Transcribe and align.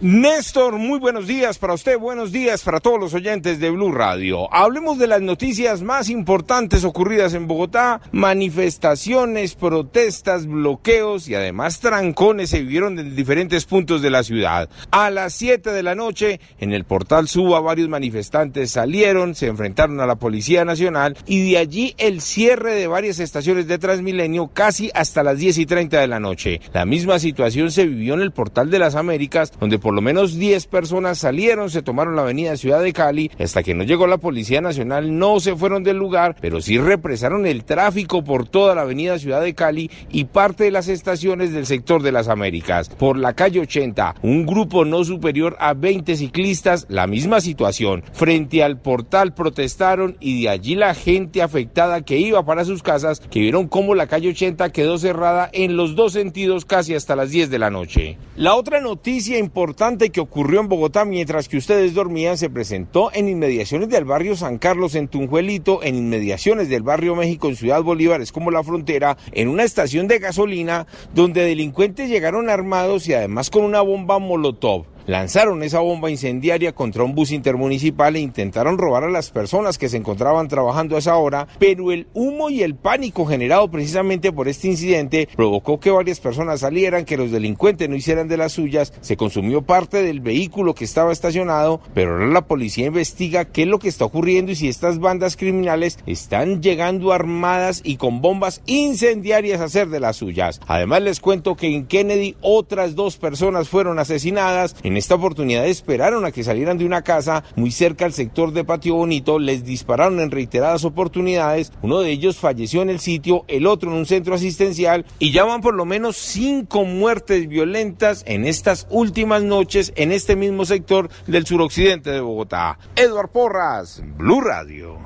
Néstor, 0.00 0.78
muy 0.78 1.00
buenos 1.00 1.26
días 1.26 1.58
para 1.58 1.74
usted, 1.74 1.98
buenos 1.98 2.30
días 2.30 2.62
para 2.62 2.78
todos 2.78 3.00
los 3.00 3.14
oyentes 3.14 3.58
de 3.58 3.68
Blue 3.68 3.90
Radio. 3.90 4.46
Hablemos 4.54 4.96
de 4.96 5.08
las 5.08 5.20
noticias 5.20 5.82
más 5.82 6.08
importantes 6.08 6.84
ocurridas 6.84 7.34
en 7.34 7.48
Bogotá. 7.48 8.00
Manifestaciones, 8.12 9.56
protestas, 9.56 10.46
bloqueos 10.46 11.28
y 11.28 11.34
además 11.34 11.80
trancones 11.80 12.50
se 12.50 12.60
vivieron 12.60 12.96
en 13.00 13.16
diferentes 13.16 13.64
puntos 13.64 14.00
de 14.00 14.10
la 14.10 14.22
ciudad. 14.22 14.68
A 14.92 15.10
las 15.10 15.32
7 15.32 15.72
de 15.72 15.82
la 15.82 15.96
noche, 15.96 16.38
en 16.60 16.72
el 16.72 16.84
portal 16.84 17.26
Suba, 17.26 17.58
varios 17.58 17.88
manifestantes 17.88 18.70
salieron, 18.70 19.34
se 19.34 19.48
enfrentaron 19.48 19.98
a 19.98 20.06
la 20.06 20.14
Policía 20.14 20.64
Nacional 20.64 21.16
y 21.26 21.50
de 21.50 21.58
allí 21.58 21.96
el 21.98 22.20
cierre 22.20 22.76
de 22.76 22.86
varias 22.86 23.18
estaciones 23.18 23.66
de 23.66 23.78
Transmilenio 23.78 24.46
casi 24.46 24.92
hasta 24.94 25.24
las 25.24 25.38
10 25.38 25.58
y 25.58 25.66
30 25.66 25.98
de 25.98 26.06
la 26.06 26.20
noche. 26.20 26.60
La 26.72 26.84
misma 26.84 27.18
situación 27.18 27.72
se 27.72 27.84
vivió 27.84 28.14
en 28.14 28.20
el 28.20 28.30
portal 28.30 28.70
de 28.70 28.78
las 28.78 28.94
Américas, 28.94 29.52
donde 29.58 29.80
por 29.88 29.94
lo 29.94 30.02
menos 30.02 30.36
10 30.36 30.66
personas 30.66 31.16
salieron, 31.16 31.70
se 31.70 31.80
tomaron 31.80 32.14
la 32.14 32.20
avenida 32.20 32.58
Ciudad 32.58 32.82
de 32.82 32.92
Cali, 32.92 33.30
hasta 33.38 33.62
que 33.62 33.72
no 33.72 33.84
llegó 33.84 34.06
la 34.06 34.18
Policía 34.18 34.60
Nacional, 34.60 35.18
no 35.18 35.40
se 35.40 35.56
fueron 35.56 35.82
del 35.82 35.96
lugar, 35.96 36.36
pero 36.42 36.60
sí 36.60 36.76
represaron 36.76 37.46
el 37.46 37.64
tráfico 37.64 38.22
por 38.22 38.46
toda 38.46 38.74
la 38.74 38.82
avenida 38.82 39.18
Ciudad 39.18 39.40
de 39.40 39.54
Cali 39.54 39.90
y 40.10 40.24
parte 40.24 40.64
de 40.64 40.72
las 40.72 40.88
estaciones 40.88 41.54
del 41.54 41.64
sector 41.64 42.02
de 42.02 42.12
las 42.12 42.28
Américas. 42.28 42.90
Por 42.90 43.16
la 43.16 43.32
calle 43.32 43.60
80, 43.60 44.16
un 44.20 44.44
grupo 44.44 44.84
no 44.84 45.04
superior 45.04 45.56
a 45.58 45.72
20 45.72 46.16
ciclistas, 46.16 46.84
la 46.90 47.06
misma 47.06 47.40
situación. 47.40 48.04
Frente 48.12 48.62
al 48.62 48.78
portal 48.78 49.32
protestaron 49.32 50.18
y 50.20 50.42
de 50.42 50.50
allí 50.50 50.74
la 50.74 50.92
gente 50.92 51.40
afectada 51.40 52.02
que 52.02 52.18
iba 52.18 52.44
para 52.44 52.66
sus 52.66 52.82
casas, 52.82 53.20
que 53.20 53.40
vieron 53.40 53.68
cómo 53.68 53.94
la 53.94 54.06
calle 54.06 54.28
80 54.28 54.70
quedó 54.70 54.98
cerrada 54.98 55.48
en 55.50 55.78
los 55.78 55.96
dos 55.96 56.12
sentidos 56.12 56.66
casi 56.66 56.94
hasta 56.94 57.16
las 57.16 57.30
10 57.30 57.48
de 57.48 57.58
la 57.58 57.70
noche. 57.70 58.18
La 58.36 58.54
otra 58.54 58.82
noticia 58.82 59.38
importante 59.38 59.77
que 60.10 60.20
ocurrió 60.20 60.58
en 60.58 60.68
Bogotá 60.68 61.04
mientras 61.04 61.48
que 61.48 61.56
ustedes 61.56 61.94
dormían 61.94 62.36
se 62.36 62.50
presentó 62.50 63.12
en 63.14 63.28
inmediaciones 63.28 63.88
del 63.88 64.04
barrio 64.04 64.36
San 64.36 64.58
Carlos 64.58 64.96
en 64.96 65.06
Tunjuelito, 65.06 65.84
en 65.84 65.94
inmediaciones 65.94 66.68
del 66.68 66.82
barrio 66.82 67.14
México 67.14 67.48
en 67.48 67.54
Ciudad 67.54 67.80
Bolívar, 67.84 68.20
es 68.20 68.32
como 68.32 68.50
la 68.50 68.64
frontera, 68.64 69.16
en 69.30 69.46
una 69.46 69.62
estación 69.62 70.08
de 70.08 70.18
gasolina 70.18 70.88
donde 71.14 71.44
delincuentes 71.44 72.10
llegaron 72.10 72.50
armados 72.50 73.06
y 73.06 73.14
además 73.14 73.50
con 73.50 73.62
una 73.62 73.80
bomba 73.80 74.18
Molotov 74.18 74.97
lanzaron 75.08 75.62
esa 75.62 75.80
bomba 75.80 76.10
incendiaria 76.10 76.74
contra 76.74 77.02
un 77.02 77.14
bus 77.14 77.32
intermunicipal 77.32 78.14
e 78.14 78.20
intentaron 78.20 78.76
robar 78.76 79.04
a 79.04 79.10
las 79.10 79.30
personas 79.30 79.78
que 79.78 79.88
se 79.88 79.96
encontraban 79.96 80.48
trabajando 80.48 80.96
a 80.96 80.98
esa 80.98 81.16
hora, 81.16 81.48
pero 81.58 81.92
el 81.92 82.08
humo 82.12 82.50
y 82.50 82.62
el 82.62 82.74
pánico 82.74 83.24
generado 83.24 83.70
precisamente 83.70 84.32
por 84.32 84.48
este 84.48 84.68
incidente 84.68 85.26
provocó 85.34 85.80
que 85.80 85.90
varias 85.90 86.20
personas 86.20 86.60
salieran, 86.60 87.06
que 87.06 87.16
los 87.16 87.30
delincuentes 87.30 87.88
no 87.88 87.96
hicieran 87.96 88.28
de 88.28 88.36
las 88.36 88.52
suyas, 88.52 88.92
se 89.00 89.16
consumió 89.16 89.62
parte 89.62 90.02
del 90.02 90.20
vehículo 90.20 90.74
que 90.74 90.84
estaba 90.84 91.10
estacionado, 91.10 91.80
pero 91.94 92.12
ahora 92.12 92.26
la 92.26 92.46
policía 92.46 92.88
investiga 92.88 93.46
qué 93.46 93.62
es 93.62 93.68
lo 93.68 93.78
que 93.78 93.88
está 93.88 94.04
ocurriendo 94.04 94.52
y 94.52 94.56
si 94.56 94.68
estas 94.68 94.98
bandas 94.98 95.38
criminales 95.38 95.98
están 96.04 96.60
llegando 96.60 97.14
armadas 97.14 97.80
y 97.82 97.96
con 97.96 98.20
bombas 98.20 98.60
incendiarias 98.66 99.62
a 99.62 99.64
hacer 99.64 99.88
de 99.88 100.00
las 100.00 100.16
suyas. 100.16 100.60
Además 100.66 101.00
les 101.00 101.20
cuento 101.20 101.56
que 101.56 101.74
en 101.74 101.86
Kennedy 101.86 102.36
otras 102.42 102.94
dos 102.94 103.16
personas 103.16 103.70
fueron 103.70 103.98
asesinadas 103.98 104.76
en 104.82 104.97
esta 104.98 105.14
oportunidad 105.14 105.66
esperaron 105.66 106.24
a 106.24 106.32
que 106.32 106.44
salieran 106.44 106.78
de 106.78 106.84
una 106.84 107.02
casa 107.02 107.44
muy 107.56 107.70
cerca 107.70 108.04
al 108.04 108.12
sector 108.12 108.52
de 108.52 108.64
Patio 108.64 108.94
Bonito, 108.94 109.38
les 109.38 109.64
dispararon 109.64 110.20
en 110.20 110.30
reiteradas 110.30 110.84
oportunidades, 110.84 111.72
uno 111.82 112.00
de 112.00 112.10
ellos 112.10 112.38
falleció 112.38 112.82
en 112.82 112.90
el 112.90 113.00
sitio, 113.00 113.44
el 113.48 113.66
otro 113.66 113.90
en 113.90 113.96
un 113.96 114.06
centro 114.06 114.34
asistencial 114.34 115.06
y 115.18 115.32
ya 115.32 115.44
van 115.44 115.60
por 115.60 115.74
lo 115.74 115.84
menos 115.84 116.16
cinco 116.16 116.84
muertes 116.84 117.48
violentas 117.48 118.24
en 118.26 118.44
estas 118.44 118.86
últimas 118.90 119.42
noches 119.42 119.92
en 119.96 120.12
este 120.12 120.36
mismo 120.36 120.64
sector 120.64 121.08
del 121.26 121.46
suroccidente 121.46 122.10
de 122.10 122.20
Bogotá. 122.20 122.78
Edward 122.96 123.30
Porras, 123.30 124.02
Blue 124.16 124.40
Radio. 124.40 124.98